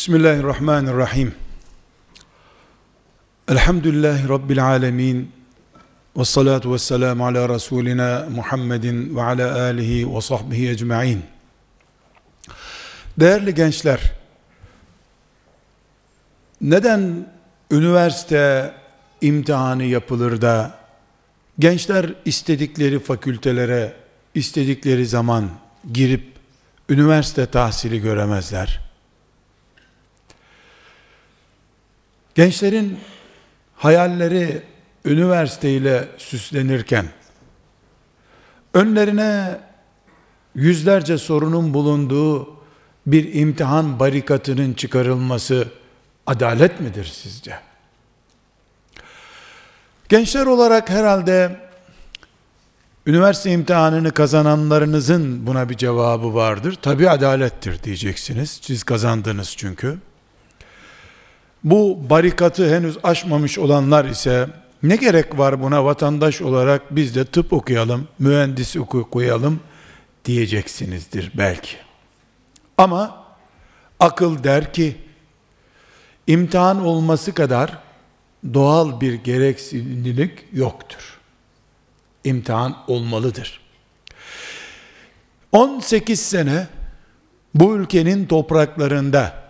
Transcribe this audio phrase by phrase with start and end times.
[0.00, 1.34] Bismillahirrahmanirrahim.
[3.48, 5.32] Elhamdülillahi Rabbil alemin.
[6.16, 11.22] Ve salatu ve selamu ala Resulina Muhammedin ve ala alihi ve sahbihi ecma'in.
[13.20, 14.12] Değerli gençler,
[16.60, 17.26] neden
[17.70, 18.74] üniversite
[19.20, 20.74] imtihanı yapılır da
[21.58, 23.92] gençler istedikleri fakültelere
[24.34, 25.50] istedikleri zaman
[25.92, 26.32] girip
[26.88, 28.89] üniversite tahsili göremezler?
[32.34, 32.98] Gençlerin
[33.74, 34.62] hayalleri
[35.04, 37.06] üniversiteyle süslenirken
[38.74, 39.58] önlerine
[40.54, 42.56] yüzlerce sorunun bulunduğu
[43.06, 45.68] bir imtihan barikatının çıkarılması
[46.26, 47.54] adalet midir sizce?
[50.08, 51.56] Gençler olarak herhalde
[53.06, 56.78] üniversite imtihanını kazananlarınızın buna bir cevabı vardır.
[56.82, 58.58] Tabi adalettir diyeceksiniz.
[58.62, 59.98] Siz kazandınız çünkü.
[61.64, 64.48] Bu barikatı henüz aşmamış olanlar ise
[64.82, 69.60] ne gerek var buna vatandaş olarak biz de tıp okuyalım, mühendis okuyalım
[70.24, 71.76] diyeceksinizdir belki.
[72.78, 73.24] Ama
[74.00, 74.96] akıl der ki
[76.26, 77.78] imtihan olması kadar
[78.54, 81.18] doğal bir gereksinimlik yoktur.
[82.24, 83.60] İmtihan olmalıdır.
[85.52, 86.66] 18 sene
[87.54, 89.42] bu ülkenin topraklarında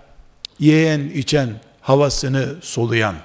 [0.58, 1.50] yiyen içen
[1.82, 3.16] havasını soluyan,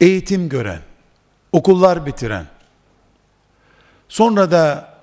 [0.00, 0.80] eğitim gören,
[1.52, 2.46] okullar bitiren,
[4.08, 4.94] sonra da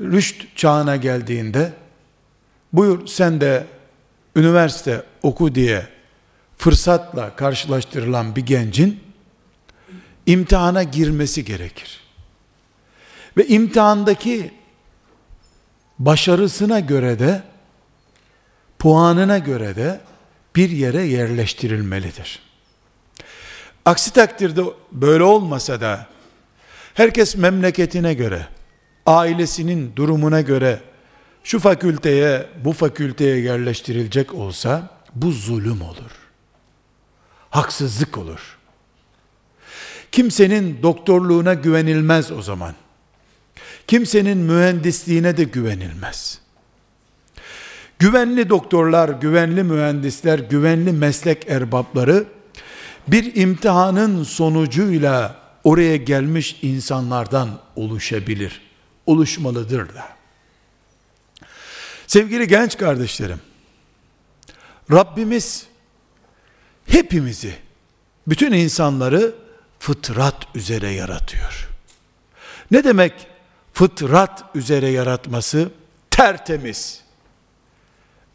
[0.00, 1.72] rüşt çağına geldiğinde,
[2.72, 3.66] buyur sen de
[4.36, 5.88] üniversite oku diye
[6.58, 9.00] fırsatla karşılaştırılan bir gencin
[10.26, 12.00] imtihana girmesi gerekir.
[13.36, 14.50] Ve imtihandaki
[15.98, 17.42] başarısına göre de
[18.78, 20.00] puanına göre de
[20.56, 22.42] bir yere yerleştirilmelidir.
[23.84, 26.06] Aksi takdirde böyle olmasa da
[26.94, 28.46] herkes memleketine göre,
[29.06, 30.80] ailesinin durumuna göre
[31.44, 36.10] şu fakülteye, bu fakülteye yerleştirilecek olsa bu zulüm olur.
[37.50, 38.56] Haksızlık olur.
[40.12, 42.74] Kimsenin doktorluğuna güvenilmez o zaman.
[43.86, 46.45] Kimsenin mühendisliğine de güvenilmez.
[47.98, 52.24] Güvenli doktorlar, güvenli mühendisler, güvenli meslek erbapları
[53.08, 58.62] bir imtihanın sonucuyla oraya gelmiş insanlardan oluşabilir.
[59.06, 60.04] Oluşmalıdır da.
[62.06, 63.40] Sevgili genç kardeşlerim,
[64.92, 65.66] Rabbimiz
[66.86, 67.54] hepimizi,
[68.26, 69.34] bütün insanları
[69.78, 71.68] fıtrat üzere yaratıyor.
[72.70, 73.12] Ne demek
[73.72, 75.70] fıtrat üzere yaratması?
[76.10, 77.00] Tertemiz,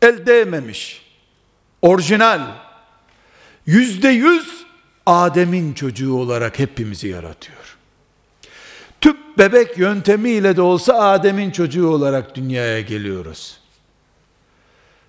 [0.01, 1.01] el değmemiş,
[1.81, 2.41] orijinal,
[3.65, 4.61] yüzde yüz
[5.05, 7.77] Adem'in çocuğu olarak hepimizi yaratıyor.
[9.01, 13.57] Tüp bebek yöntemiyle de olsa Adem'in çocuğu olarak dünyaya geliyoruz.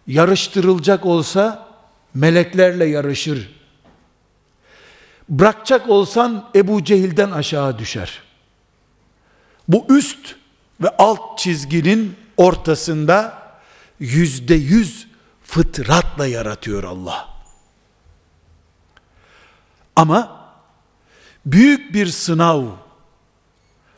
[0.07, 1.69] Yarıştırılacak olsa
[2.15, 3.51] meleklerle yarışır.
[5.29, 8.23] Bırakacak olsan Ebu Cehil'den aşağı düşer.
[9.69, 10.35] Bu üst
[10.81, 13.42] ve alt çizginin ortasında
[14.03, 15.07] yüzde yüz
[15.45, 17.29] fıtratla yaratıyor Allah.
[19.97, 20.51] Ama
[21.47, 22.67] büyük bir sınav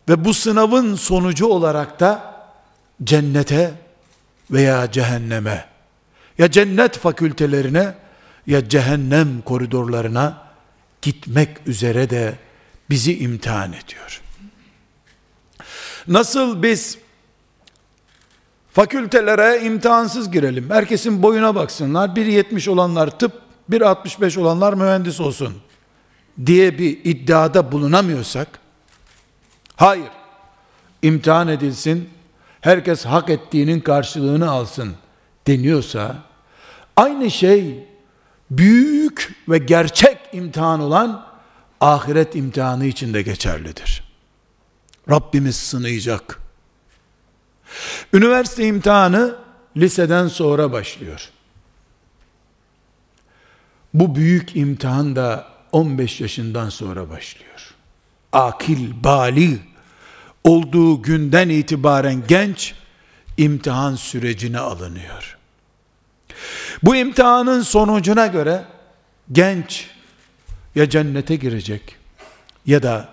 [0.08, 2.34] ve bu sınavın sonucu olarak da
[3.04, 3.74] cennete
[4.50, 5.68] veya cehenneme
[6.38, 7.94] ya cennet fakültelerine
[8.46, 10.42] ya cehennem koridorlarına
[11.02, 12.38] gitmek üzere de
[12.90, 14.20] bizi imtihan ediyor.
[16.08, 16.98] Nasıl biz
[18.74, 20.70] Fakültelere imtihansız girelim.
[20.70, 22.08] Herkesin boyuna baksınlar.
[22.08, 23.32] 1.70 olanlar tıp,
[23.70, 25.54] 1.65 olanlar mühendis olsun
[26.46, 28.48] diye bir iddiada bulunamıyorsak,
[29.76, 30.10] hayır,
[31.02, 32.08] imtihan edilsin,
[32.60, 34.94] herkes hak ettiğinin karşılığını alsın
[35.46, 36.16] deniyorsa,
[36.96, 37.88] aynı şey
[38.50, 41.26] büyük ve gerçek imtihan olan
[41.80, 44.04] ahiret imtihanı için de geçerlidir.
[45.10, 46.43] Rabbimiz sınayacak.
[48.12, 49.36] Üniversite imtihanı
[49.76, 51.30] liseden sonra başlıyor.
[53.94, 57.74] Bu büyük imtihan da 15 yaşından sonra başlıyor.
[58.32, 59.58] Akil, bali
[60.44, 62.74] olduğu günden itibaren genç
[63.36, 65.38] imtihan sürecine alınıyor.
[66.82, 68.64] Bu imtihanın sonucuna göre
[69.32, 69.90] genç
[70.74, 71.96] ya cennete girecek
[72.66, 73.08] ya da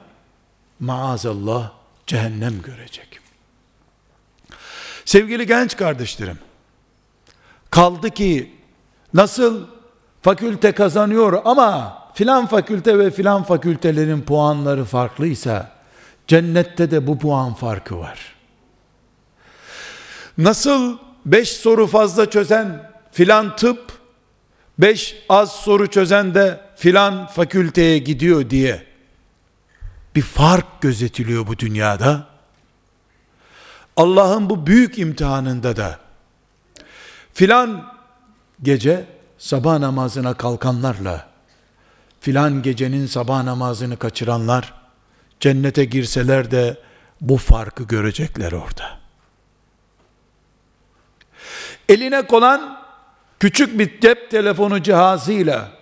[0.79, 1.71] maazallah
[2.07, 3.19] cehennem görecek.
[5.06, 6.38] Sevgili genç kardeşlerim,
[7.71, 8.51] Kaldı ki
[9.13, 9.68] nasıl
[10.21, 15.71] fakülte kazanıyor ama filan fakülte ve filan fakültelerin puanları farklıysa
[16.27, 18.36] cennette de bu puan farkı var.
[20.38, 23.92] Nasıl beş soru fazla çözen filan tıp,
[24.80, 28.83] beş az soru çözen de filan fakülteye gidiyor diye
[30.15, 32.31] bir fark gözetiliyor bu dünyada.
[33.97, 35.99] Allah'ın bu büyük imtihanında da
[37.33, 37.93] filan
[38.61, 39.05] gece
[39.38, 41.27] sabah namazına kalkanlarla
[42.19, 44.73] filan gecenin sabah namazını kaçıranlar
[45.39, 46.77] cennete girseler de
[47.21, 48.99] bu farkı görecekler orada.
[51.89, 52.81] Eline konan
[53.39, 55.81] küçük bir cep telefonu cihazıyla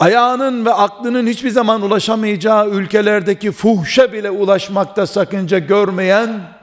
[0.00, 6.56] ayağının ve aklının hiçbir zaman ulaşamayacağı ülkelerdeki fuhşa bile ulaşmakta sakınca görmeyen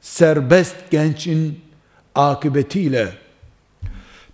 [0.00, 1.60] serbest gençin
[2.14, 3.12] akıbetiyle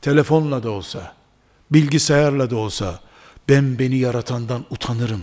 [0.03, 1.15] telefonla da olsa,
[1.71, 3.01] bilgisayarla da olsa
[3.49, 5.23] ben beni yaratandan utanırım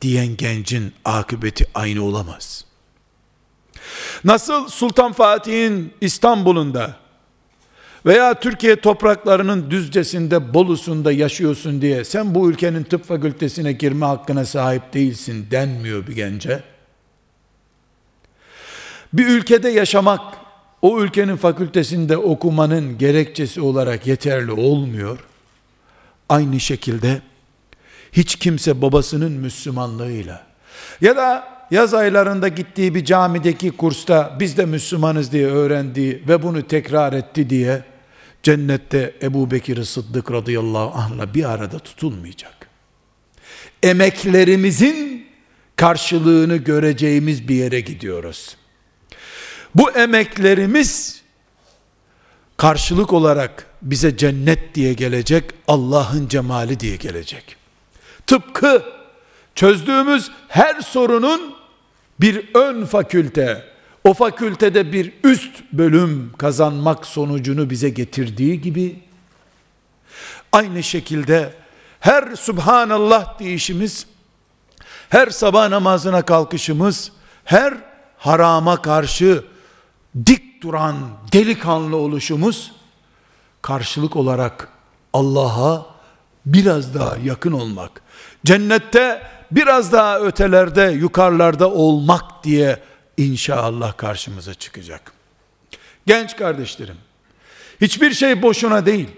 [0.00, 2.64] diyen gencin akıbeti aynı olamaz.
[4.24, 6.96] Nasıl Sultan Fatih'in İstanbul'unda
[8.06, 14.92] veya Türkiye topraklarının düzcesinde, Bolu'sunda yaşıyorsun diye sen bu ülkenin tıp fakültesine girme hakkına sahip
[14.92, 16.62] değilsin denmiyor bir gence.
[19.12, 20.20] Bir ülkede yaşamak
[20.82, 25.18] o ülkenin fakültesinde okumanın gerekçesi olarak yeterli olmuyor.
[26.28, 27.22] Aynı şekilde
[28.12, 30.46] hiç kimse babasının Müslümanlığıyla
[31.00, 36.66] ya da yaz aylarında gittiği bir camideki kursta biz de Müslümanız diye öğrendiği ve bunu
[36.66, 37.82] tekrar etti diye
[38.42, 42.68] cennette Ebu Bekir Sıddık radıyallahu anh'la bir arada tutulmayacak.
[43.82, 45.26] Emeklerimizin
[45.76, 48.56] karşılığını göreceğimiz bir yere gidiyoruz.
[49.74, 51.22] Bu emeklerimiz
[52.56, 57.56] karşılık olarak bize cennet diye gelecek, Allah'ın cemali diye gelecek.
[58.26, 58.82] Tıpkı
[59.54, 61.54] çözdüğümüz her sorunun
[62.20, 63.69] bir ön fakülte,
[64.04, 69.00] o fakültede bir üst bölüm kazanmak sonucunu bize getirdiği gibi,
[70.52, 71.54] aynı şekilde
[72.00, 74.06] her Subhanallah deyişimiz,
[75.08, 77.12] her sabah namazına kalkışımız,
[77.44, 77.74] her
[78.18, 79.44] harama karşı
[80.26, 80.96] dik duran
[81.32, 82.72] delikanlı oluşumuz,
[83.62, 84.68] karşılık olarak
[85.12, 85.86] Allah'a
[86.46, 88.02] biraz daha yakın olmak,
[88.44, 92.78] cennette biraz daha ötelerde, yukarılarda olmak diye
[93.20, 95.12] inşallah karşımıza çıkacak.
[96.06, 96.96] Genç kardeşlerim,
[97.80, 99.08] hiçbir şey boşuna değil.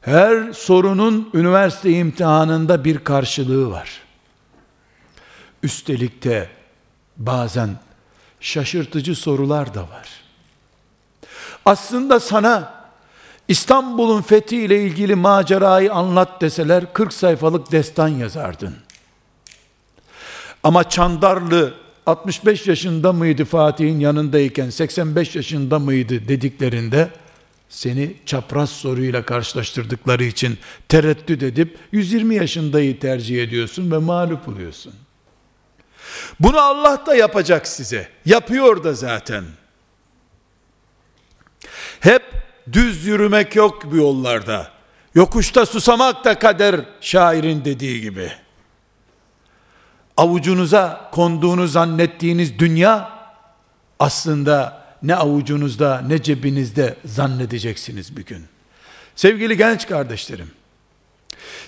[0.00, 4.00] Her sorunun üniversite imtihanında bir karşılığı var.
[5.62, 6.48] Üstelik de
[7.16, 7.70] bazen
[8.40, 10.08] şaşırtıcı sorular da var.
[11.64, 12.80] Aslında sana
[13.48, 18.76] İstanbul'un fethi ile ilgili macerayı anlat deseler 40 sayfalık destan yazardın.
[20.62, 21.74] Ama Çandarlı
[22.10, 27.10] 65 yaşında mıydı Fatih'in yanındayken 85 yaşında mıydı dediklerinde
[27.68, 30.58] seni çapraz soruyla karşılaştırdıkları için
[30.88, 34.94] tereddüt edip 120 yaşındayı tercih ediyorsun ve mağlup oluyorsun.
[36.40, 38.08] Bunu Allah da yapacak size.
[38.24, 39.44] Yapıyor da zaten.
[42.00, 42.22] Hep
[42.72, 44.70] düz yürümek yok bu yollarda.
[45.14, 48.32] Yokuşta susamak da kader şairin dediği gibi
[50.20, 53.10] avucunuza konduğunu zannettiğiniz dünya
[53.98, 58.44] aslında ne avucunuzda ne cebinizde zannedeceksiniz bir gün.
[59.16, 60.50] Sevgili genç kardeşlerim,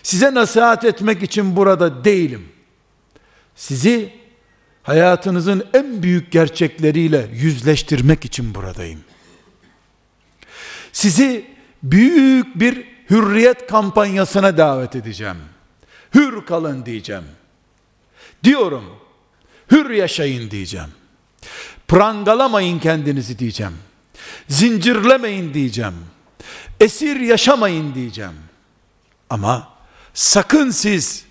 [0.02, 2.48] size nasihat etmek için burada değilim.
[3.54, 4.12] Sizi
[4.82, 9.00] hayatınızın en büyük gerçekleriyle yüzleştirmek için buradayım.
[10.92, 11.46] Sizi
[11.82, 15.38] büyük bir hürriyet kampanyasına davet edeceğim.
[16.14, 17.24] Hür kalın diyeceğim.
[18.44, 18.84] Diyorum,
[19.70, 20.90] hür yaşayın diyeceğim.
[21.88, 23.78] Prangalamayın kendinizi diyeceğim.
[24.48, 25.94] Zincirlemeyin diyeceğim.
[26.80, 28.34] Esir yaşamayın diyeceğim.
[29.30, 29.68] Ama
[30.14, 31.24] sakın siz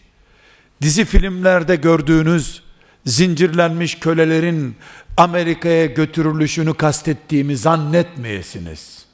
[0.81, 2.63] dizi filmlerde gördüğünüz
[3.05, 4.75] zincirlenmiş kölelerin
[5.17, 9.05] Amerika'ya götürülüşünü kastettiğimi zannetmeyesiniz.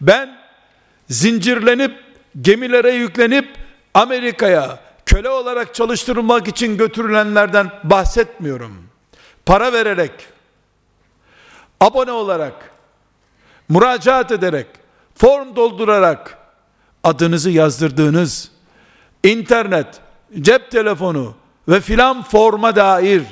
[0.00, 0.38] Ben
[1.10, 1.92] zincirlenip
[2.40, 3.48] gemilere yüklenip
[3.94, 8.88] Amerika'ya köle olarak çalıştırılmak için götürülenlerden bahsetmiyorum.
[9.46, 10.12] Para vererek,
[11.80, 12.70] abone olarak,
[13.68, 14.66] müracaat ederek,
[15.14, 16.38] form doldurarak
[17.04, 18.50] adınızı yazdırdığınız
[19.24, 20.00] internet,
[20.40, 21.34] cep telefonu
[21.68, 23.22] ve filan forma dair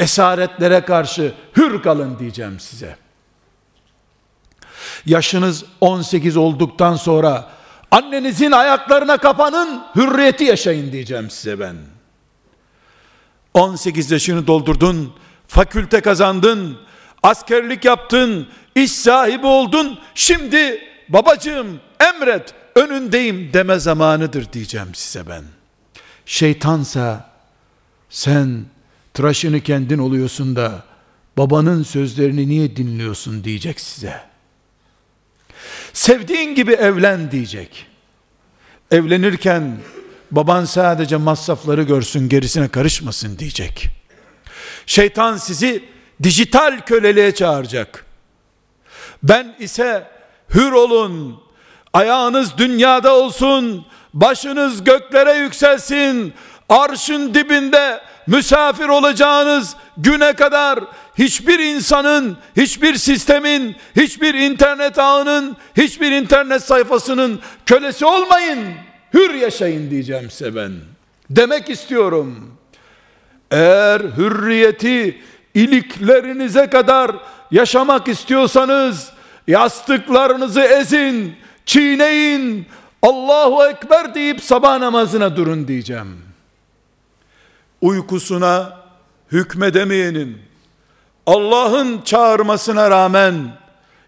[0.00, 2.96] esaretlere karşı hür kalın diyeceğim size.
[5.06, 7.50] Yaşınız 18 olduktan sonra
[7.90, 11.76] annenizin ayaklarına kapanın, hürriyeti yaşayın diyeceğim size ben.
[13.54, 15.14] 18 yaşını doldurdun,
[15.46, 16.78] fakülte kazandın,
[17.22, 19.98] askerlik yaptın, iş sahibi oldun.
[20.14, 25.44] Şimdi babacığım emret, önündeyim deme zamanıdır diyeceğim size ben.
[26.26, 27.30] Şeytansa
[28.10, 28.64] sen
[29.14, 30.84] tıraşını kendin oluyorsun da
[31.38, 34.20] babanın sözlerini niye dinliyorsun diyecek size.
[35.92, 37.86] Sevdiğin gibi evlen diyecek.
[38.90, 39.76] Evlenirken
[40.30, 43.88] baban sadece masrafları görsün gerisine karışmasın diyecek.
[44.86, 45.84] Şeytan sizi
[46.22, 48.04] dijital köleliğe çağıracak.
[49.22, 50.06] Ben ise
[50.54, 51.42] hür olun,
[51.92, 56.34] ayağınız dünyada olsun, başınız göklere yükselsin,
[56.68, 60.78] arşın dibinde misafir olacağınız güne kadar
[61.18, 68.58] hiçbir insanın, hiçbir sistemin, hiçbir internet ağının, hiçbir internet sayfasının kölesi olmayın.
[69.14, 70.72] Hür yaşayın diyeceğim size ben.
[71.30, 72.54] Demek istiyorum.
[73.50, 75.20] Eğer hürriyeti
[75.54, 77.16] iliklerinize kadar
[77.50, 79.12] yaşamak istiyorsanız
[79.46, 82.66] yastıklarınızı ezin, çiğneyin,
[83.02, 86.22] Allahu Ekber deyip sabah namazına durun diyeceğim.
[87.80, 88.80] Uykusuna
[89.32, 90.47] hükmedemeyenin,
[91.28, 93.34] Allah'ın çağırmasına rağmen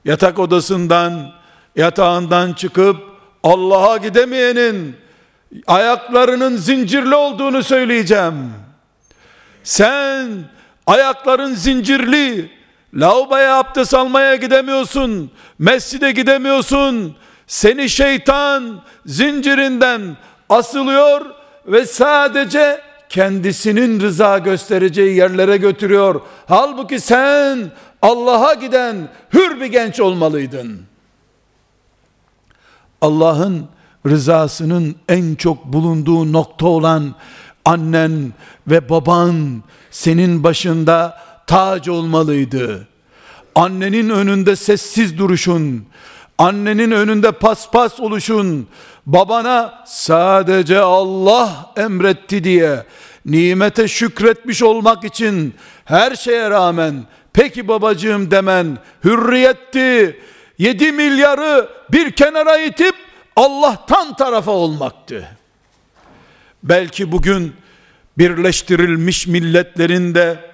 [0.04, 1.32] yatak odasından,
[1.76, 2.96] yatağından çıkıp
[3.42, 4.96] Allah'a gidemeyenin
[5.66, 8.52] ayaklarının zincirli olduğunu söyleyeceğim.
[9.62, 10.28] Sen
[10.86, 12.50] ayakların zincirli,
[12.94, 20.16] lavaboya abdest almaya gidemiyorsun, mescide gidemiyorsun, seni şeytan zincirinden
[20.48, 21.26] asılıyor
[21.66, 26.20] ve sadece kendisinin rıza göstereceği yerlere götürüyor.
[26.46, 30.80] Halbuki sen Allah'a giden hür bir genç olmalıydın.
[33.00, 33.66] Allah'ın
[34.06, 37.14] rızasının en çok bulunduğu nokta olan
[37.64, 38.32] annen
[38.66, 42.88] ve baban senin başında tac olmalıydı.
[43.54, 45.86] Annenin önünde sessiz duruşun,
[46.40, 48.68] annenin önünde paspas oluşun,
[49.06, 52.86] babana sadece Allah emretti diye
[53.26, 55.54] nimete şükretmiş olmak için
[55.84, 60.20] her şeye rağmen peki babacığım demen hürriyetti.
[60.58, 62.94] 7 milyarı bir kenara itip
[63.36, 65.28] Allah'tan tarafa olmaktı.
[66.62, 67.54] Belki bugün
[68.18, 70.50] birleştirilmiş milletlerin de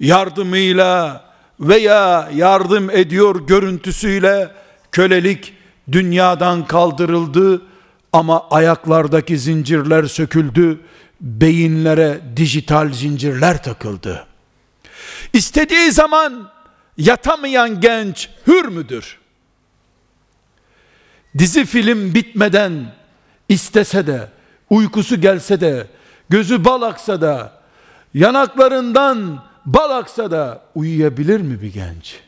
[0.00, 1.24] yardımıyla
[1.60, 4.50] veya yardım ediyor görüntüsüyle
[4.92, 5.54] kölelik
[5.92, 7.62] dünyadan kaldırıldı
[8.12, 10.80] ama ayaklardaki zincirler söküldü,
[11.20, 14.26] beyinlere dijital zincirler takıldı.
[15.32, 16.50] İstediği zaman
[16.98, 19.18] yatamayan genç hür müdür?
[21.38, 22.92] Dizi film bitmeden
[23.48, 24.28] istese de,
[24.70, 25.86] uykusu gelse de,
[26.28, 27.60] gözü bal aksa da,
[28.14, 32.20] yanaklarından bal aksa da uyuyabilir mi bir genç?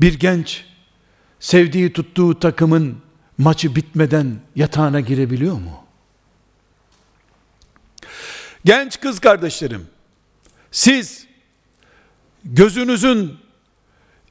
[0.00, 0.64] Bir genç
[1.40, 2.98] sevdiği tuttuğu takımın
[3.38, 5.84] maçı bitmeden yatağına girebiliyor mu?
[8.64, 9.86] Genç kız kardeşlerim,
[10.70, 11.26] siz
[12.44, 13.36] gözünüzün,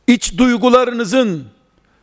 [0.07, 1.47] iç duygularınızın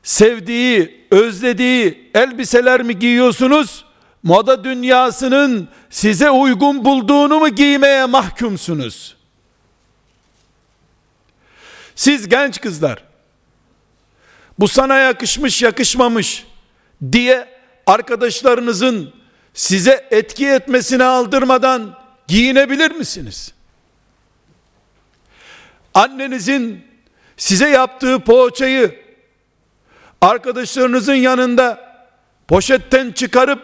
[0.02, 3.84] sevdiği, özlediği elbiseler mi giyiyorsunuz?
[4.22, 9.16] Moda dünyasının size uygun bulduğunu mu giymeye mahkumsunuz?
[11.94, 13.04] Siz genç kızlar,
[14.60, 16.46] bu sana yakışmış yakışmamış
[17.12, 17.48] diye
[17.86, 19.12] arkadaşlarınızın
[19.54, 21.96] size etki etmesine aldırmadan
[22.28, 23.54] giyinebilir misiniz?
[25.94, 26.84] Annenizin
[27.36, 29.00] size yaptığı poğaçayı
[30.20, 31.94] arkadaşlarınızın yanında
[32.48, 33.62] poşetten çıkarıp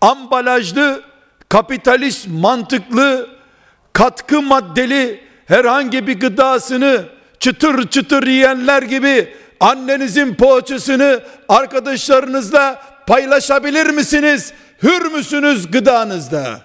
[0.00, 1.02] ambalajlı,
[1.48, 3.30] kapitalist mantıklı,
[3.92, 7.04] katkı maddeli herhangi bir gıdasını
[7.40, 14.52] çıtır çıtır yiyenler gibi annenizin poğaçasını arkadaşlarınızla paylaşabilir misiniz?
[14.82, 16.60] Hür müsünüz gıdanızda?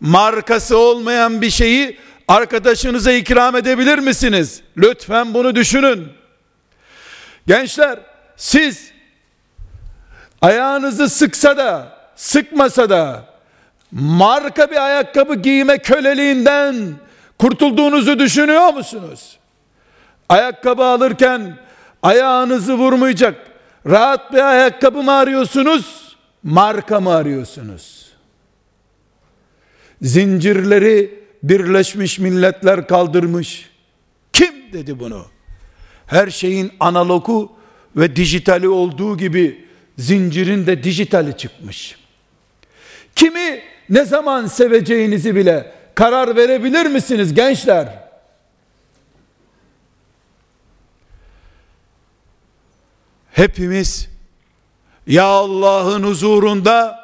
[0.00, 4.60] Markası olmayan bir şeyi arkadaşınıza ikram edebilir misiniz?
[4.76, 6.08] Lütfen bunu düşünün.
[7.46, 7.98] Gençler
[8.36, 8.92] siz
[10.42, 13.24] ayağınızı sıksa da sıkmasa da
[13.92, 16.94] marka bir ayakkabı giyme köleliğinden
[17.38, 19.39] kurtulduğunuzu düşünüyor musunuz?
[20.30, 21.58] Ayakkabı alırken
[22.02, 23.34] ayağınızı vurmayacak
[23.86, 26.16] rahat bir ayakkabı mı arıyorsunuz?
[26.42, 28.12] Marka mı arıyorsunuz?
[30.02, 33.70] Zincirleri Birleşmiş Milletler kaldırmış.
[34.32, 35.26] Kim dedi bunu?
[36.06, 37.52] Her şeyin analogu
[37.96, 39.64] ve dijitali olduğu gibi
[39.98, 41.96] zincirin de dijitali çıkmış.
[43.16, 48.09] Kimi ne zaman seveceğinizi bile karar verebilir misiniz gençler?
[53.32, 54.08] Hepimiz
[55.06, 57.00] ya Allah'ın huzurunda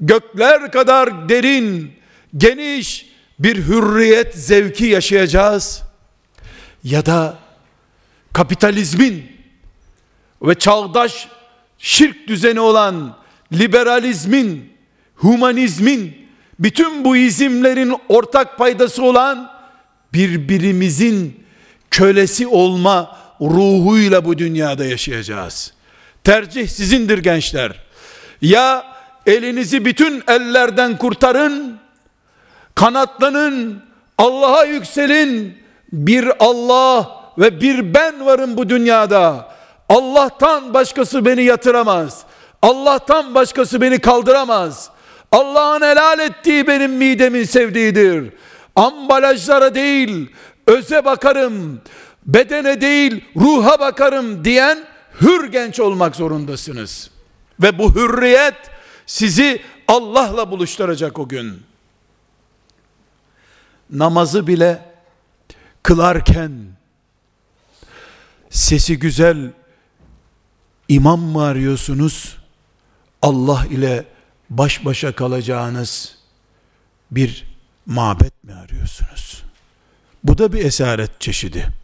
[0.00, 1.92] gökler kadar derin,
[2.36, 3.06] geniş
[3.38, 5.82] bir hürriyet zevki yaşayacağız.
[6.84, 7.38] Ya da
[8.32, 9.32] kapitalizmin
[10.42, 11.28] ve çağdaş
[11.78, 13.16] şirk düzeni olan
[13.52, 14.72] liberalizmin,
[15.16, 19.52] humanizmin, bütün bu izimlerin ortak paydası olan
[20.12, 21.44] birbirimizin
[21.90, 25.72] kölesi olma ruhuyla bu dünyada yaşayacağız.
[26.24, 27.72] Tercih sizindir gençler.
[28.42, 28.84] Ya
[29.26, 31.78] elinizi bütün ellerden kurtarın,
[32.74, 33.82] kanatlanın,
[34.18, 35.64] Allah'a yükselin.
[35.92, 39.54] Bir Allah ve bir ben varım bu dünyada.
[39.88, 42.24] Allah'tan başkası beni yatıramaz.
[42.62, 44.90] Allah'tan başkası beni kaldıramaz.
[45.32, 48.32] Allah'ın helal ettiği benim midemin sevdiğidir.
[48.76, 50.30] Ambalajlara değil,
[50.66, 51.80] öze bakarım,
[52.26, 54.84] bedene değil, ruha bakarım diyen
[55.20, 57.10] hür genç olmak zorundasınız.
[57.62, 58.54] Ve bu hürriyet
[59.06, 61.62] sizi Allah'la buluşturacak o gün.
[63.90, 64.94] Namazı bile
[65.82, 66.52] kılarken
[68.50, 69.52] sesi güzel
[70.88, 72.36] imam mı arıyorsunuz?
[73.22, 74.04] Allah ile
[74.50, 76.18] baş başa kalacağınız
[77.10, 77.44] bir
[77.86, 79.42] mabet mi arıyorsunuz?
[80.24, 81.83] Bu da bir esaret çeşidi.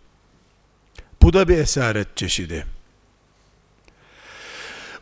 [1.22, 2.66] Bu da bir esaret çeşidi.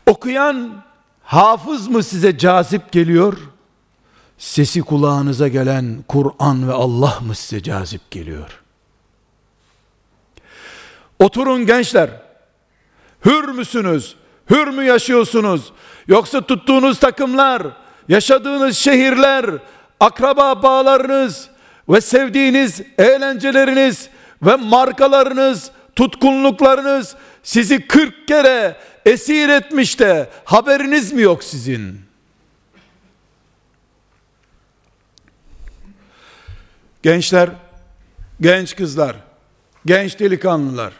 [0.05, 0.83] Okuyan
[1.23, 3.37] hafız mı size cazip geliyor?
[4.37, 8.61] Sesi kulağınıza gelen Kur'an ve Allah mı size cazip geliyor?
[11.19, 12.09] Oturun gençler.
[13.25, 14.15] Hür müsünüz?
[14.49, 15.71] Hür mü yaşıyorsunuz?
[16.07, 17.63] Yoksa tuttuğunuz takımlar,
[18.07, 19.45] yaşadığınız şehirler,
[19.99, 21.49] akraba bağlarınız
[21.89, 24.09] ve sevdiğiniz eğlenceleriniz
[24.41, 32.01] ve markalarınız, tutkunluklarınız sizi 40 kere esir etmiş de haberiniz mi yok sizin?
[37.03, 37.49] Gençler,
[38.41, 39.15] genç kızlar,
[39.85, 40.93] genç delikanlılar,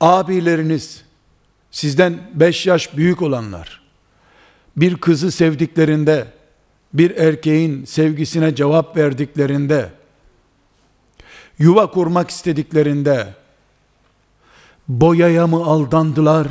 [0.00, 1.04] abileriniz,
[1.70, 3.82] sizden beş yaş büyük olanlar,
[4.76, 6.26] bir kızı sevdiklerinde,
[6.92, 9.88] bir erkeğin sevgisine cevap verdiklerinde,
[11.58, 13.34] yuva kurmak istediklerinde,
[14.88, 16.48] boyaya mı aldandılar,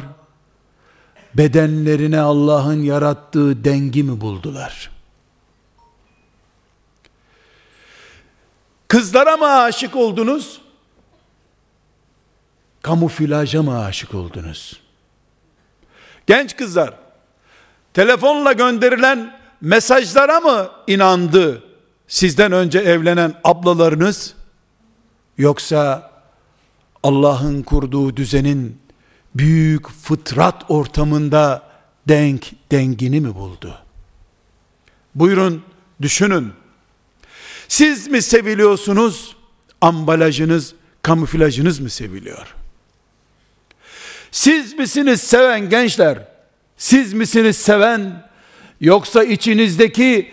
[1.34, 4.92] bedenlerine Allah'ın yarattığı dengi mi buldular?
[8.88, 10.62] Kızlara mı aşık oldunuz?
[12.82, 14.82] Kamuflaja mı aşık oldunuz?
[16.28, 16.94] Genç kızlar,
[17.94, 21.64] telefonla gönderilen mesajlara mı inandı
[22.08, 24.34] sizden önce evlenen ablalarınız?
[25.38, 26.12] Yoksa
[27.08, 28.78] Allah'ın kurduğu düzenin
[29.36, 31.64] büyük fıtrat ortamında
[32.08, 33.80] denk dengini mi buldu?
[35.16, 35.64] Buyurun
[36.02, 36.52] düşünün.
[37.68, 39.36] Siz mi seviliyorsunuz?
[39.82, 42.56] Ambalajınız, kamuflajınız mı seviliyor?
[44.32, 46.28] Siz misiniz seven gençler?
[46.78, 48.30] Siz misiniz seven?
[48.82, 50.32] Yoksa içinizdeki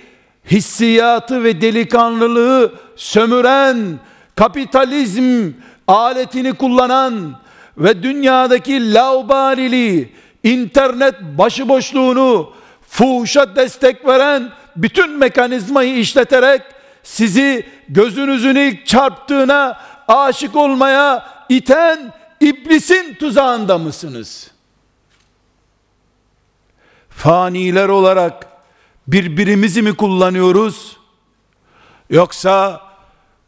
[0.50, 4.00] hissiyatı ve delikanlılığı sömüren,
[4.36, 5.50] kapitalizm
[5.88, 7.40] aletini kullanan
[7.78, 12.52] ve dünyadaki laubaliliği, internet başıboşluğunu,
[12.88, 16.62] fuhuşa destek veren bütün mekanizmayı işleterek
[17.02, 24.50] sizi gözünüzün ilk çarptığına aşık olmaya iten iblisin tuzağında mısınız?
[27.08, 28.46] Faniler olarak
[29.06, 30.96] birbirimizi mi kullanıyoruz?
[32.10, 32.83] Yoksa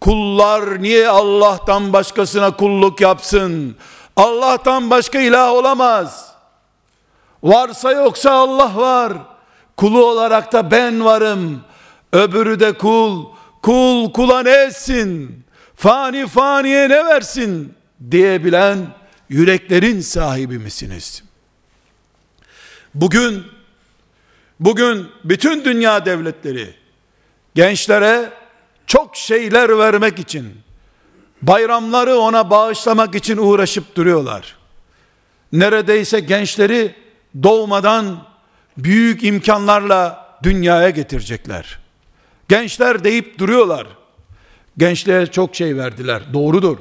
[0.07, 3.77] kullar niye Allah'tan başkasına kulluk yapsın?
[4.17, 6.33] Allah'tan başka ilah olamaz.
[7.43, 9.13] Varsa yoksa Allah var.
[9.77, 11.61] Kulu olarak da ben varım.
[12.13, 13.25] Öbürü de kul.
[13.63, 15.45] Kul kula ne etsin?
[15.77, 17.75] Fani faniye ne versin?
[18.11, 18.79] diyebilen
[19.29, 21.23] yüreklerin sahibi misiniz?
[22.95, 23.43] Bugün
[24.61, 26.75] bugün bütün dünya devletleri
[27.55, 28.31] gençlere
[28.87, 30.61] çok şeyler vermek için
[31.43, 34.57] bayramları ona bağışlamak için uğraşıp duruyorlar.
[35.53, 36.95] Neredeyse gençleri
[37.43, 38.23] doğmadan
[38.79, 41.79] büyük imkanlarla dünyaya getirecekler.
[42.49, 43.87] Gençler deyip duruyorlar.
[44.79, 46.23] Gençliğe çok şey verdiler.
[46.33, 46.79] Doğrudur.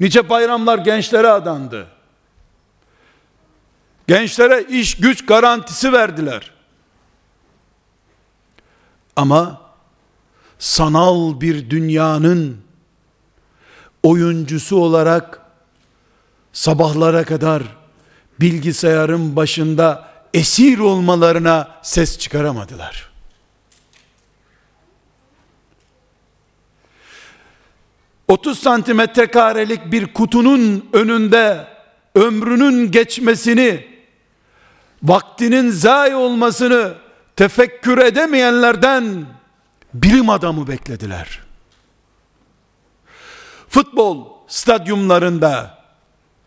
[0.00, 1.86] Nice bayramlar gençlere adandı.
[4.06, 6.50] Gençlere iş güç garantisi verdiler.
[9.16, 9.65] Ama
[10.58, 12.56] sanal bir dünyanın
[14.02, 15.40] oyuncusu olarak
[16.52, 17.62] sabahlara kadar
[18.40, 23.10] bilgisayarın başında esir olmalarına ses çıkaramadılar.
[28.28, 31.66] Otuz santimetre karelik bir kutunun önünde
[32.14, 33.86] ömrünün geçmesini,
[35.02, 36.94] vaktinin zayi olmasını
[37.36, 39.26] tefekkür edemeyenlerden
[40.02, 41.40] bilim adamı beklediler.
[43.68, 45.78] Futbol stadyumlarında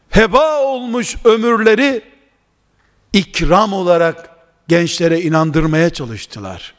[0.09, 2.03] heba olmuş ömürleri
[3.13, 4.29] ikram olarak
[4.67, 6.73] gençlere inandırmaya çalıştılar.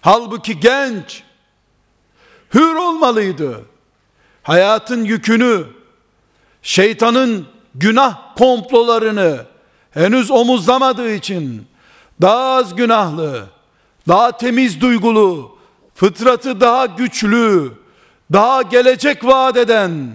[0.00, 1.22] Halbuki genç
[2.54, 3.64] hür olmalıydı.
[4.42, 5.66] Hayatın yükünü,
[6.62, 9.46] şeytanın günah komplolarını
[9.90, 11.66] henüz omuzlamadığı için
[12.20, 13.46] daha az günahlı,
[14.08, 15.58] daha temiz duygulu,
[15.94, 17.72] fıtratı daha güçlü,
[18.32, 20.12] daha gelecek vaat eden,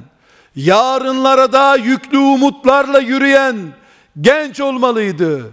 [0.56, 3.56] yarınlara daha yüklü umutlarla yürüyen
[4.22, 5.52] genç olmalıydı.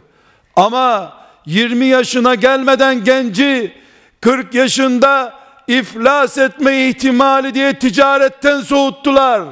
[0.56, 1.12] Ama
[1.46, 3.72] 20 yaşına gelmeden genci
[4.20, 5.34] 40 yaşında
[5.68, 9.42] iflas etme ihtimali diye ticaretten soğuttular.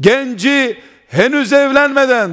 [0.00, 2.30] Genci henüz evlenmeden,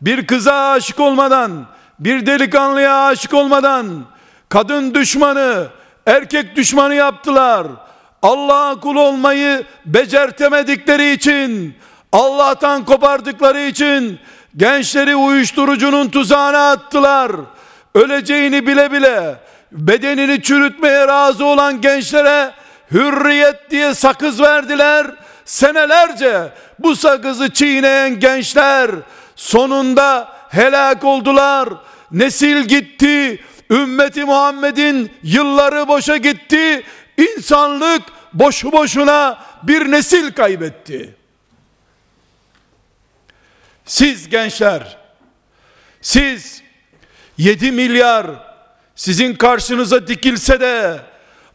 [0.00, 1.66] bir kıza aşık olmadan,
[1.98, 3.86] bir delikanlıya aşık olmadan
[4.52, 5.66] kadın düşmanı,
[6.06, 7.66] erkek düşmanı yaptılar.
[8.22, 11.74] Allah'a kul olmayı becertemedikleri için,
[12.12, 14.18] Allah'tan kopardıkları için
[14.56, 17.32] gençleri uyuşturucunun tuzağına attılar.
[17.94, 19.36] Öleceğini bile bile
[19.72, 22.50] bedenini çürütmeye razı olan gençlere
[22.90, 25.06] hürriyet diye sakız verdiler.
[25.44, 28.90] Senelerce bu sakızı çiğneyen gençler
[29.36, 31.68] sonunda helak oldular.
[32.10, 33.44] Nesil gitti.
[33.72, 36.82] Ümmeti Muhammed'in yılları boşa gitti.
[37.16, 41.14] İnsanlık boşu boşuna bir nesil kaybetti.
[43.84, 44.98] Siz gençler,
[46.00, 46.62] siz
[47.38, 48.26] 7 milyar
[48.94, 51.00] sizin karşınıza dikilse de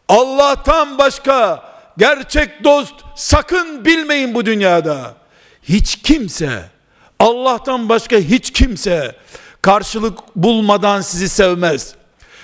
[0.08, 1.64] Allah'tan başka
[1.98, 5.14] gerçek dost sakın bilmeyin bu dünyada.
[5.62, 6.70] Hiç kimse
[7.18, 9.16] Allah'tan başka hiç kimse
[9.62, 11.97] karşılık bulmadan sizi sevmez.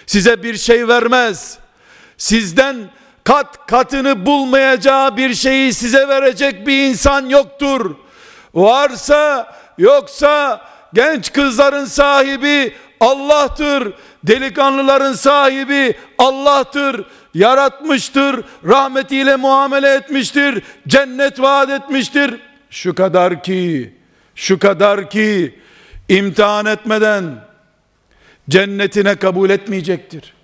[0.06, 1.58] Size bir şey vermez.
[2.18, 2.76] Sizden
[3.24, 7.94] kat katını bulmayacağı bir şeyi size verecek bir insan yoktur.
[8.54, 10.60] Varsa yoksa
[10.94, 13.94] genç kızların sahibi Allah'tır.
[14.24, 17.04] Delikanlıların sahibi Allah'tır.
[17.34, 18.44] Yaratmıştır.
[18.64, 20.62] Rahmetiyle muamele etmiştir.
[20.88, 22.40] Cennet vaat etmiştir.
[22.70, 23.94] Şu kadar ki
[24.34, 25.58] şu kadar ki
[26.08, 27.24] imtihan etmeden
[28.50, 30.34] cennetine kabul etmeyecektir.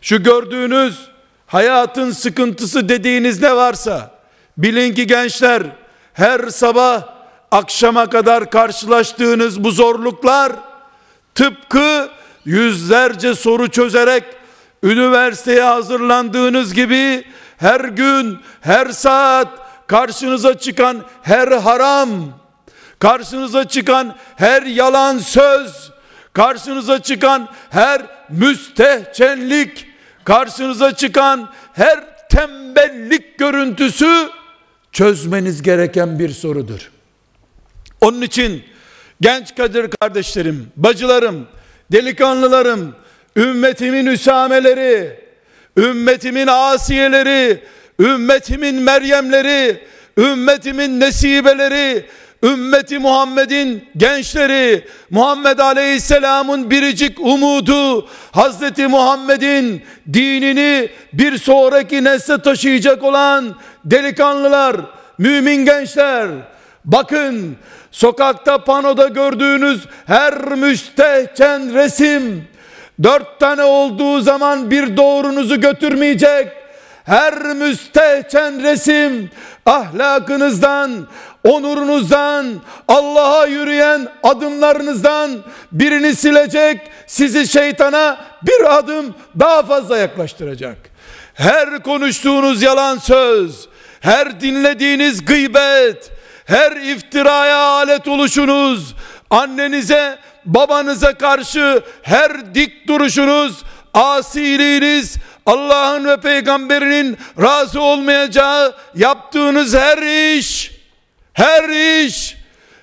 [0.00, 1.08] Şu gördüğünüz
[1.46, 4.10] hayatın sıkıntısı dediğiniz ne varsa
[4.58, 5.62] bilin ki gençler
[6.14, 7.02] her sabah
[7.50, 10.52] akşama kadar karşılaştığınız bu zorluklar
[11.34, 12.08] tıpkı
[12.44, 14.24] yüzlerce soru çözerek
[14.82, 17.24] üniversiteye hazırlandığınız gibi
[17.56, 19.48] her gün her saat
[19.86, 22.08] karşınıza çıkan her haram
[22.98, 25.92] karşınıza çıkan her yalan söz
[26.32, 29.86] karşınıza çıkan her müstehcenlik
[30.24, 34.28] karşınıza çıkan her tembellik görüntüsü
[34.92, 36.90] çözmeniz gereken bir sorudur.
[38.00, 38.64] Onun için
[39.20, 41.48] genç Kadir kardeşlerim, bacılarım,
[41.92, 42.94] delikanlılarım,
[43.36, 45.20] ümmetimin üsameleri,
[45.76, 47.64] ümmetimin asiyeleri,
[48.00, 49.84] ümmetimin Meryemleri,
[50.18, 52.06] ümmetimin nesibeleri,
[52.42, 63.54] ümmeti Muhammed'in gençleri, Muhammed Aleyhisselam'ın biricik umudu, Hazreti Muhammed'in dinini bir sonraki nesle taşıyacak olan
[63.84, 64.76] delikanlılar,
[65.18, 66.28] mümin gençler,
[66.84, 67.56] bakın
[67.90, 72.44] sokakta panoda gördüğünüz her müstehcen resim,
[73.02, 76.48] dört tane olduğu zaman bir doğrunuzu götürmeyecek,
[77.04, 79.30] her müstehcen resim
[79.66, 80.90] ahlakınızdan,
[81.44, 82.46] onurunuzdan,
[82.88, 85.30] Allah'a yürüyen adımlarınızdan
[85.72, 90.76] birini silecek, sizi şeytana bir adım daha fazla yaklaştıracak.
[91.34, 93.68] Her konuştuğunuz yalan söz,
[94.00, 96.10] her dinlediğiniz gıybet,
[96.44, 98.94] her iftiraya alet oluşunuz,
[99.30, 103.62] annenize, babanıza karşı her dik duruşunuz
[103.94, 105.16] asi değiliz.
[105.46, 110.71] Allah'ın ve peygamberinin razı olmayacağı yaptığınız her iş,
[111.32, 111.68] her
[112.04, 112.36] iş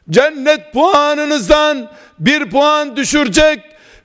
[0.09, 3.59] cennet puanınızdan bir puan düşürecek,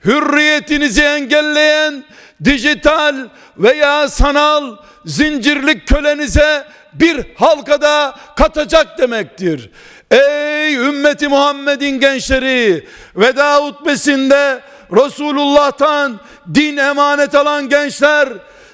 [0.05, 2.03] hürriyetinizi engelleyen
[2.43, 3.15] dijital
[3.57, 9.69] veya sanal zincirlik kölenize bir halkada katacak demektir.
[10.11, 16.19] Ey ümmeti Muhammed'in gençleri veda hutbesinde Resulullah'tan
[16.53, 18.29] din emanet alan gençler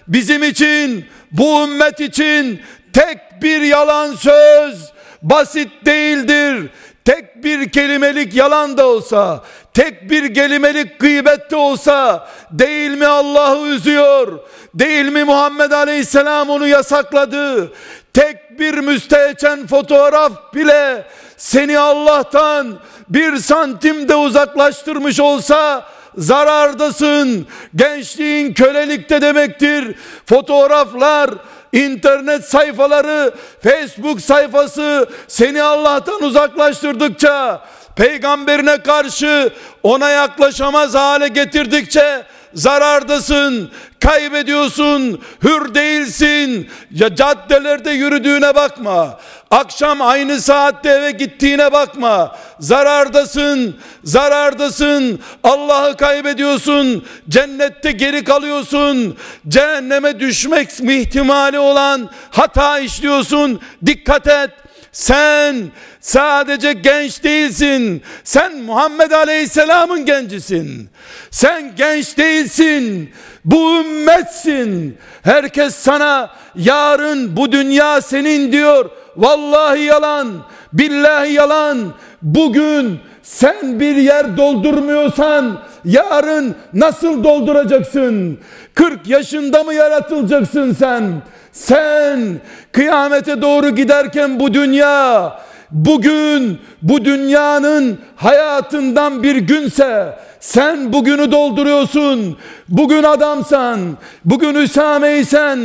[0.07, 2.61] bizim için bu ümmet için
[2.93, 4.90] tek bir yalan söz
[5.21, 6.69] basit değildir.
[7.05, 13.67] Tek bir kelimelik yalan da olsa, tek bir kelimelik gıybet de olsa değil mi Allah'ı
[13.67, 14.39] üzüyor?
[14.73, 17.71] Değil mi Muhammed Aleyhisselam onu yasakladı?
[18.13, 21.07] Tek bir müstehcen fotoğraf bile
[21.37, 22.79] seni Allah'tan
[23.09, 25.85] bir santim de uzaklaştırmış olsa
[26.17, 27.47] zarardasın.
[27.75, 29.95] Gençliğin kölelikte demektir.
[30.25, 31.29] Fotoğraflar,
[31.73, 37.61] internet sayfaları, Facebook sayfası seni Allah'tan uzaklaştırdıkça,
[37.95, 39.53] peygamberine karşı
[39.83, 46.69] ona yaklaşamaz hale getirdikçe zarardasın, kaybediyorsun, hür değilsin.
[46.91, 49.19] Ya caddelerde yürüdüğüne bakma.
[49.51, 52.35] Akşam aynı saatte eve gittiğine bakma.
[52.59, 55.19] Zarardasın, zarardasın.
[55.43, 57.05] Allah'ı kaybediyorsun.
[57.29, 59.17] Cennette geri kalıyorsun.
[59.47, 63.61] Cehenneme düşmek ihtimali olan hata işliyorsun.
[63.85, 64.49] Dikkat et.
[64.91, 68.03] Sen sadece genç değilsin.
[68.23, 70.89] Sen Muhammed Aleyhisselam'ın gencisin.
[71.31, 73.13] Sen genç değilsin.
[73.45, 74.97] Bu ümmetsin.
[75.23, 78.89] Herkes sana yarın bu dünya senin diyor.
[79.17, 80.27] Vallahi yalan.
[80.73, 81.77] Billahi yalan.
[82.21, 88.39] Bugün sen bir yer doldurmuyorsan yarın nasıl dolduracaksın?
[88.73, 91.03] 40 yaşında mı yaratılacaksın sen?
[91.51, 95.33] Sen kıyamete doğru giderken bu dünya
[95.71, 102.37] bugün bu dünyanın hayatından bir günse sen bugünü dolduruyorsun.
[102.69, 103.79] Bugün adamsan,
[104.25, 105.59] bugün Üsame'ysen,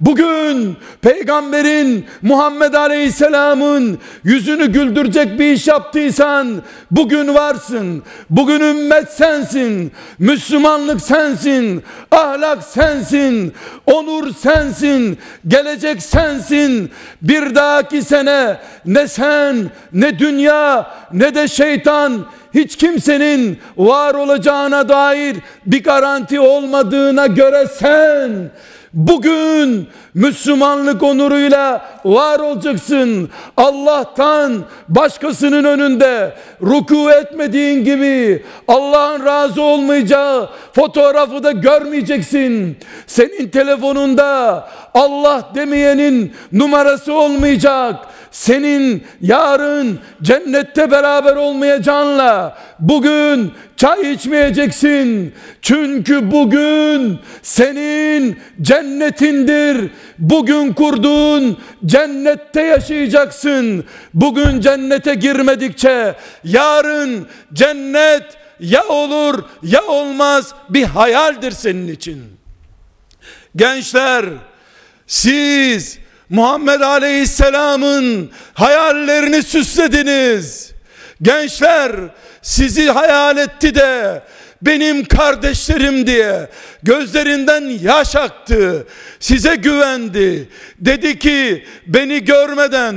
[0.00, 8.02] bugün peygamberin Muhammed Aleyhisselam'ın yüzünü güldürecek bir iş yaptıysan bugün varsın.
[8.30, 9.92] Bugün ümmet sensin.
[10.18, 11.82] Müslümanlık sensin.
[12.10, 13.54] Ahlak sensin.
[13.86, 15.18] Onur sensin.
[15.48, 16.90] Gelecek sensin.
[17.22, 22.26] Bir dahaki sene ne sen ne dünya ne de şeytan
[22.58, 28.50] hiç kimsenin var olacağına dair bir garanti olmadığına göre sen
[28.92, 33.30] bugün Müslümanlık onuruyla var olacaksın.
[33.56, 42.76] Allah'tan başkasının önünde ruku etmediğin gibi Allah'ın razı olmayacağı fotoğrafı da görmeyeceksin.
[43.06, 44.68] Senin telefonunda
[44.98, 55.34] Allah demeyenin numarası olmayacak senin yarın cennette beraber olmayacağınla bugün çay içmeyeceksin.
[55.62, 59.90] Çünkü bugün senin cennetindir.
[60.18, 63.84] Bugün kurduğun cennette yaşayacaksın.
[64.14, 68.24] Bugün cennete girmedikçe yarın cennet
[68.60, 72.22] ya olur ya olmaz bir hayaldir senin için.
[73.56, 74.24] Gençler
[75.08, 80.72] siz Muhammed Aleyhisselam'ın hayallerini süslediniz.
[81.22, 81.92] Gençler
[82.42, 84.22] sizi hayal etti de
[84.62, 86.48] benim kardeşlerim diye
[86.82, 88.86] gözlerinden yaş aktı.
[89.20, 90.48] Size güvendi.
[90.78, 92.96] Dedi ki beni görmeden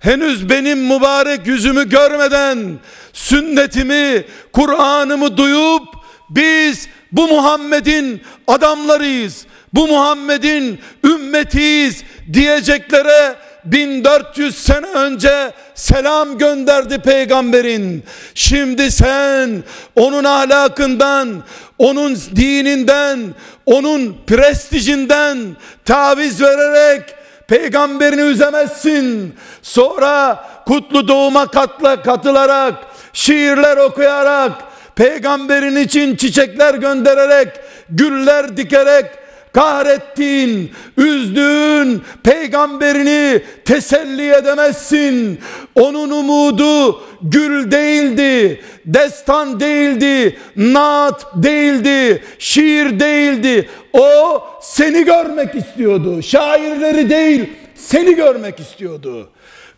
[0.00, 2.78] henüz benim mübarek yüzümü görmeden
[3.12, 5.82] sünnetimi, Kur'an'ımı duyup
[6.30, 9.46] biz bu Muhammed'in adamlarıyız.
[9.72, 18.04] Bu Muhammed'in ümmetiyiz diyeceklere 1400 sene önce selam gönderdi peygamberin.
[18.34, 19.62] Şimdi sen
[19.96, 21.42] onun ahlakından,
[21.78, 23.34] onun dininden,
[23.66, 25.38] onun prestijinden
[25.84, 27.02] taviz vererek
[27.48, 29.34] peygamberini üzemezsin.
[29.62, 32.74] Sonra kutlu doğuma katla katılarak,
[33.12, 34.52] şiirler okuyarak,
[34.94, 37.48] peygamberin için çiçekler göndererek,
[37.88, 39.21] güller dikerek
[39.52, 45.40] kahrettin, üzdün, peygamberini teselli edemezsin.
[45.74, 53.68] Onun umudu gül değildi, destan değildi, naat değildi, şiir değildi.
[53.92, 56.22] O seni görmek istiyordu.
[56.22, 59.30] Şairleri değil, seni görmek istiyordu.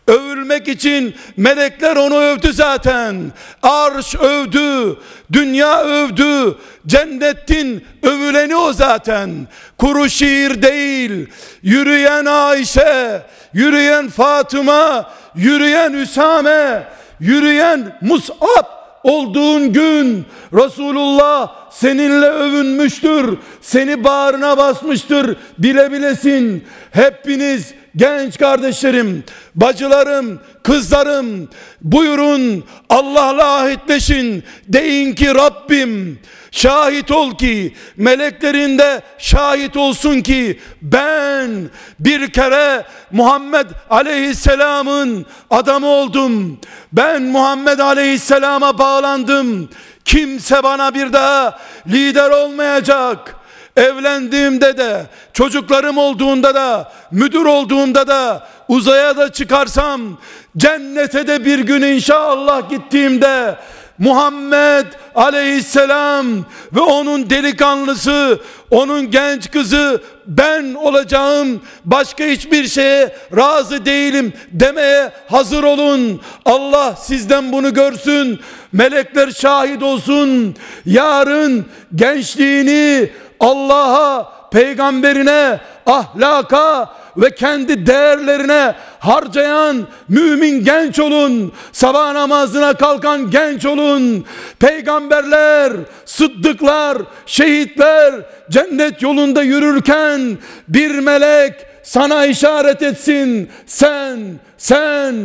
[0.07, 3.31] Övülmek için melekler onu övdü zaten.
[3.63, 4.97] Arş övdü,
[5.33, 9.47] dünya övdü, cennetin övüleni o zaten.
[9.77, 11.27] Kuru şiir değil,
[11.63, 13.21] yürüyen Ayşe,
[13.53, 16.87] yürüyen Fatıma, yürüyen Üsame,
[17.19, 18.65] yürüyen Mus'ab
[19.03, 23.37] olduğun gün Resulullah seninle övünmüştür.
[23.61, 25.37] Seni bağrına basmıştır.
[25.57, 26.67] Bile bilesin.
[26.91, 29.23] Hepiniz genç kardeşlerim,
[29.55, 31.49] bacılarım, kızlarım
[31.81, 34.43] buyurun Allah'la ahitleşin.
[34.67, 36.19] Deyin ki Rabbim
[36.51, 46.59] şahit ol ki meleklerinde şahit olsun ki ben bir kere Muhammed Aleyhisselam'ın adamı oldum.
[46.93, 49.69] Ben Muhammed Aleyhisselam'a bağlandım.
[50.05, 53.35] Kimse bana bir daha lider olmayacak.
[53.77, 60.17] Evlendiğimde de, çocuklarım olduğunda da, müdür olduğumda da, uzaya da çıkarsam,
[60.57, 63.55] cennete de bir gün inşallah gittiğimde,
[63.97, 64.85] Muhammed
[65.15, 66.27] aleyhisselam
[66.75, 68.39] ve onun delikanlısı,
[68.71, 71.61] onun genç kızı ben olacağım.
[71.85, 76.21] Başka hiçbir şeye razı değilim demeye hazır olun.
[76.45, 78.39] Allah sizden bunu görsün.
[78.71, 80.55] Melekler şahit olsun.
[80.85, 91.53] Yarın gençliğini Allah'a, peygamberine, ahlaka, ve kendi değerlerine harcayan mümin genç olun.
[91.71, 94.25] Sabah namazına kalkan genç olun.
[94.59, 95.73] Peygamberler,
[96.05, 98.15] sıddıklar, şehitler
[98.49, 103.49] cennet yolunda yürürken bir melek sana işaret etsin.
[103.65, 104.19] Sen,
[104.57, 105.15] sen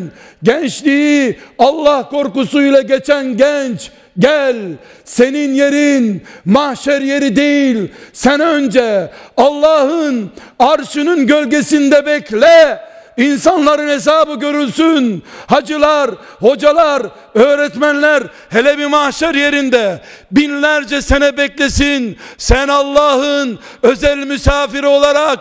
[0.42, 4.56] gençliği Allah korkusuyla geçen genç Gel
[5.04, 7.88] senin yerin mahşer yeri değil.
[8.12, 12.80] Sen önce Allah'ın arşının gölgesinde bekle.
[13.16, 15.24] İnsanların hesabı görülsün.
[15.46, 17.02] Hacılar, hocalar,
[17.35, 22.18] öğretmenler hele bir mahşer yerinde binlerce sene beklesin.
[22.38, 25.38] Sen Allah'ın özel misafiri olarak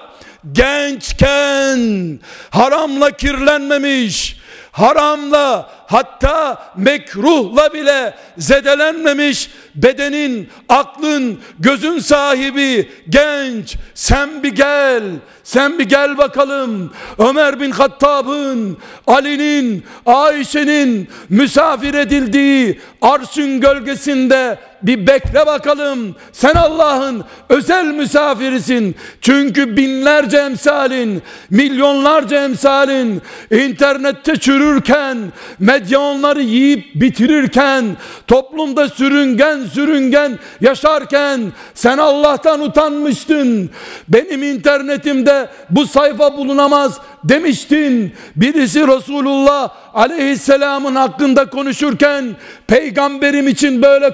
[0.52, 4.39] gençken haramla kirlenmemiş,
[4.72, 13.78] haramla hatta mekruhla bile zedelenmemiş bedenin, aklın, gözün sahibi genç.
[13.94, 15.04] Sen bir gel
[15.44, 16.94] sen bir gel bakalım.
[17.20, 18.78] Ömer bin Hattab'ın
[19.08, 26.16] Ali'nin Ayşe'nin misafir edildiği arşın gölgesinde bir bekle bakalım.
[26.32, 28.96] Sen Allah'ın özel misafirisin.
[29.22, 35.18] Çünkü binlerce emsalin, milyonlarca emsalin internette çürürken,
[35.60, 37.86] medya onları yiyip bitirirken,
[38.28, 41.42] toplumda sürüngen sürüngen yaşarken
[41.74, 43.70] sen Allah'tan utanmıştın.
[44.08, 48.14] Benim internetimde bu sayfa bulunamaz demiştin.
[48.36, 52.36] Birisi Resulullah aleyhisselamın hakkında konuşurken
[52.68, 54.14] peygamberim için böyle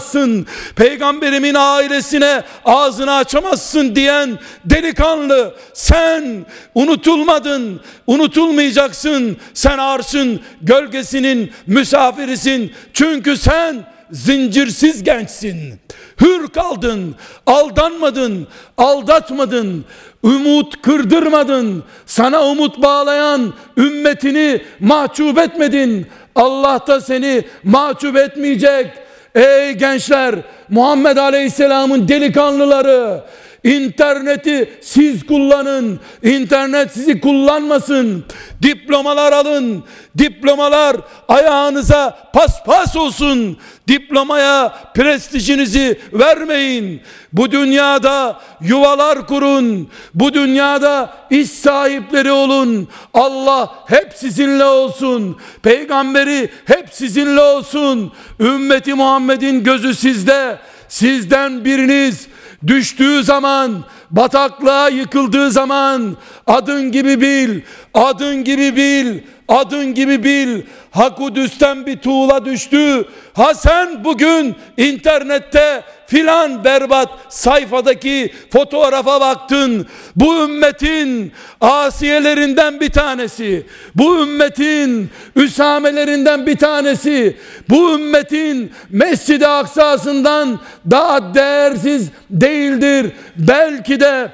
[0.00, 0.46] konuşamazsın.
[0.76, 7.80] Peygamberimin ailesine ağzını açamazsın diyen delikanlı sen unutulmadın.
[8.06, 9.36] Unutulmayacaksın.
[9.54, 12.72] Sen arşın gölgesinin misafirisin.
[12.92, 15.80] Çünkü sen zincirsiz gençsin.
[16.20, 17.14] Hür kaldın,
[17.46, 18.46] aldanmadın,
[18.78, 19.84] aldatmadın,
[20.22, 21.84] umut kırdırmadın.
[22.06, 26.06] Sana umut bağlayan ümmetini mahcup etmedin.
[26.34, 29.09] Allah da seni mahcup etmeyecek.
[29.34, 30.34] Ey gençler,
[30.68, 33.24] Muhammed Aleyhisselam'ın delikanlıları,
[33.64, 36.00] İnterneti siz kullanın.
[36.22, 38.24] İnternet sizi kullanmasın.
[38.62, 39.84] Diplomalar alın.
[40.18, 40.96] Diplomalar
[41.28, 43.58] ayağınıza paspas olsun.
[43.88, 47.00] Diplomaya prestijinizi vermeyin.
[47.32, 49.88] Bu dünyada yuvalar kurun.
[50.14, 52.88] Bu dünyada iş sahipleri olun.
[53.14, 55.36] Allah hep sizinle olsun.
[55.62, 58.12] Peygamberi hep sizinle olsun.
[58.40, 60.58] Ümmeti Muhammed'in gözü sizde.
[60.88, 62.28] Sizden biriniz
[62.66, 67.60] düştüğü zaman, bataklığa yıkıldığı zaman adın gibi bil,
[67.94, 69.18] adın gibi bil,
[69.48, 70.62] adın gibi bil.
[70.90, 73.04] Hakudüs'ten bir tuğla düştü.
[73.32, 79.86] Ha sen bugün internette filan berbat sayfadaki fotoğrafa baktın.
[80.16, 83.66] Bu ümmetin asiyelerinden bir tanesi.
[83.94, 87.36] Bu ümmetin üsamelerinden bir tanesi.
[87.68, 93.12] Bu ümmetin Mescid-i Aksa'sından daha değersiz değildir.
[93.36, 94.32] Belki de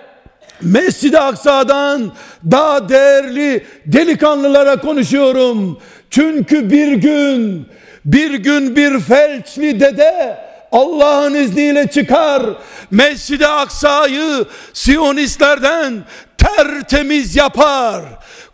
[0.63, 2.13] Mescid-i Aksa'dan
[2.51, 5.81] daha değerli delikanlılara konuşuyorum.
[6.11, 7.67] Çünkü bir gün
[8.05, 12.43] bir gün bir felçli dede Allah'ın izniyle çıkar.
[12.91, 16.05] Mescid-i Aksa'yı Siyonistlerden
[16.39, 18.03] tertemiz yapar.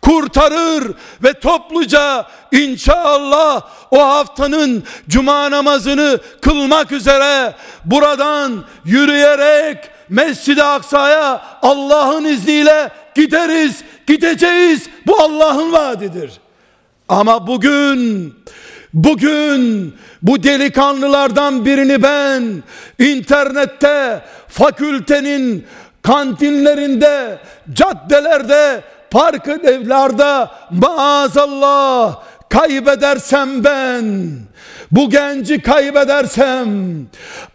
[0.03, 7.55] kurtarır ve topluca inşallah o haftanın cuma namazını kılmak üzere
[7.85, 14.89] buradan yürüyerek Mescid-i Aksa'ya Allah'ın izniyle gideriz, gideceğiz.
[15.07, 16.33] Bu Allah'ın vaadidir.
[17.09, 18.35] Ama bugün
[18.95, 22.63] bugün bu delikanlılardan birini ben
[22.99, 25.67] internette fakültenin
[26.03, 27.39] kantinlerinde,
[27.73, 34.31] caddelerde, park evlerde maazallah kaybedersem ben
[34.91, 36.69] bu genci kaybedersem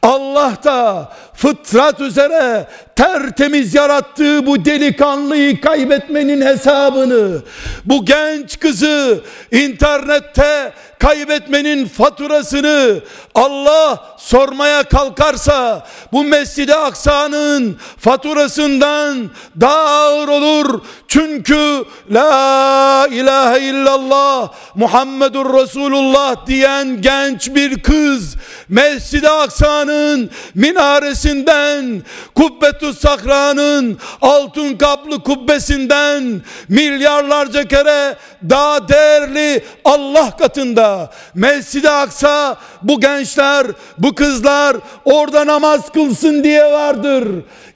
[0.01, 7.41] Allah da fıtrat üzere tertemiz yarattığı bu delikanlıyı kaybetmenin hesabını
[7.85, 9.21] bu genç kızı
[9.51, 13.01] internette kaybetmenin faturasını
[13.35, 19.29] Allah sormaya kalkarsa bu Mescid-i Aksa'nın faturasından
[19.61, 20.81] daha ağır olur.
[21.07, 28.35] Çünkü la ilahe illallah Muhammedur Resulullah diyen genç bir kız
[28.69, 32.03] Mescid-i Aksa'nın minaresinden
[32.35, 38.15] Kubbetü Sakra'nın altın kaplı kubbesinden milyarlarca kere
[38.49, 40.86] daha değerli Allah katında
[41.35, 43.67] Mescid-i Aksa bu gençler
[43.97, 47.27] bu kızlar orada namaz kılsın diye vardır.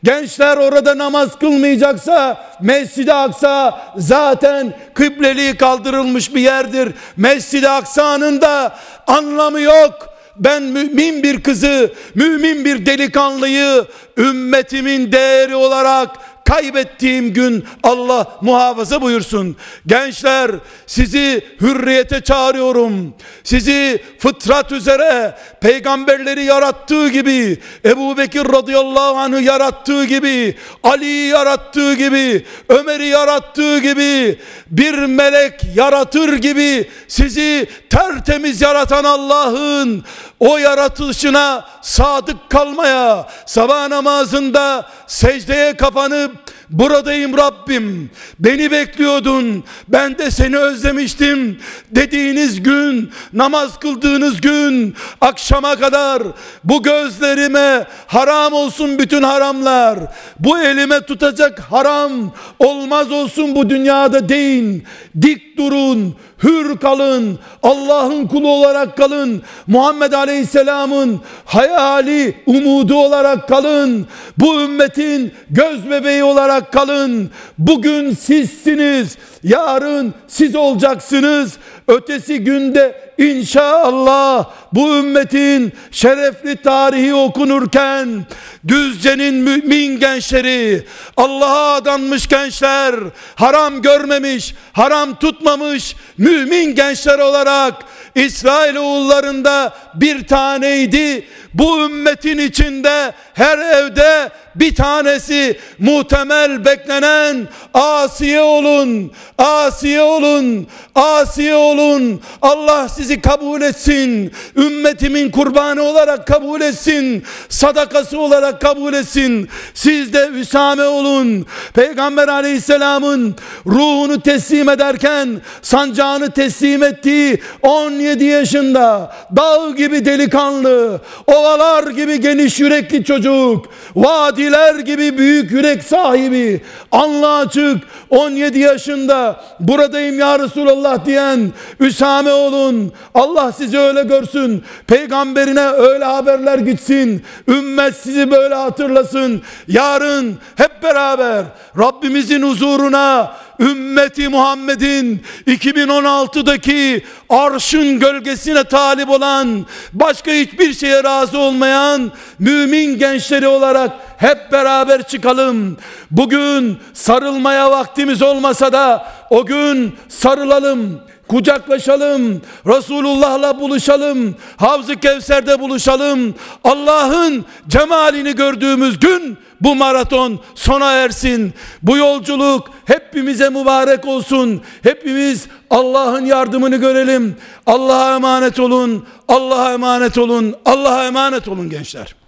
[0.04, 6.94] Gençler orada namaz kılmayacaksa Mescid-i Aksa zaten kıbleliği kaldırılmış bir yerdir.
[7.18, 8.76] Mescid-i Aksa'nın da
[9.08, 10.12] anlamı yok.
[10.36, 13.86] Ben mümin bir kızı, mümin bir delikanlıyı
[14.18, 16.10] ümmetimin değeri olarak
[16.46, 19.56] kaybettiğim gün Allah muhafaza buyursun.
[19.88, 20.52] Gençler
[20.88, 23.14] sizi hürriyete çağırıyorum.
[23.44, 32.46] Sizi fıtrat üzere peygamberleri yarattığı gibi Ebu Bekir radıyallahu anh'ı yarattığı gibi Ali'yi yarattığı gibi
[32.70, 40.04] Ömer'i yarattığı gibi bir melek yaratır gibi sizi tertemiz yaratan Allah'ın
[40.42, 46.32] o yaratılışına sadık kalmaya sabah namazında secdeye kapanıp
[46.72, 48.10] buradayım Rabbim.
[48.40, 49.64] Beni bekliyordun.
[49.88, 51.60] Ben de seni özlemiştim.
[51.92, 56.24] Dediğiniz gün namaz kıldığınız gün akşama kadar
[56.64, 60.00] bu gözlerime haram olsun bütün haramlar.
[60.40, 62.12] Bu elime tutacak haram
[62.60, 64.84] olmaz olsun bu dünyada deyin.
[65.22, 74.08] Dik durun hür kalın Allah'ın kulu olarak kalın Muhammed Aleyhisselam'ın hayali umudu olarak kalın
[74.38, 77.30] bu ümmetin göz bebeği olarak kalın.
[77.58, 81.58] Bugün sizsiniz yarın siz olacaksınız.
[81.88, 88.26] Ötesi günde inşallah bu ümmetin şerefli tarihi okunurken
[88.68, 90.86] Düzce'nin mümin gençleri
[91.18, 92.96] Allah'a adanmış gençler
[93.36, 97.74] haram görmemiş haram tutmamış mümin gençler olarak
[98.16, 101.28] İsrail oğullarında bir taneydi.
[101.54, 112.22] Bu ümmetin içinde her evde bir tanesi muhtemel beklenen asiye olun asiye olun asiye olun.
[112.42, 114.32] Allah sizi kabul etsin.
[114.58, 117.24] Ümmetimin kurbanı olarak kabul etsin.
[117.50, 119.50] Sadakası olarak kabul etsin.
[119.74, 121.46] Siz de Üsame olun.
[121.74, 123.36] Peygamber aleyhisselamın
[123.68, 133.04] ruhunu teslim ederken sancağını teslim ettiği 17 yaşında dağ gibi delikanlı ovalar gibi geniş yürekli
[133.04, 137.78] çocuk vadiler gibi büyük yürek sahibi anla açık
[138.10, 146.58] 17 yaşında buradayım ya Resulallah diyen Üsame olun Allah sizi öyle görsün peygamberine öyle haberler
[146.58, 151.46] gitsin ümmet sizi böyle hatırlasın yarın hep beraber
[151.78, 163.00] Rabbimizin huzuruna ümmeti Muhammed'in 2016'daki arşın gölgesine talip olan başka hiçbir şeye razı olmayan mümin
[163.00, 165.78] gençleri olarak hep beraber çıkalım.
[166.12, 171.02] Bugün sarılmaya vaktimiz olmasa da o gün sarılalım
[171.32, 176.36] kucaklaşalım, Resulullah'la buluşalım, Havz-ı Kevser'de buluşalım.
[176.64, 181.54] Allah'ın cemalini gördüğümüz gün bu maraton sona ersin.
[181.82, 184.62] Bu yolculuk hepimize mübarek olsun.
[184.84, 187.36] Hepimiz Allah'ın yardımını görelim.
[187.66, 189.06] Allah'a emanet olun.
[189.28, 190.56] Allah'a emanet olun.
[190.66, 192.16] Allah'a emanet olun gençler.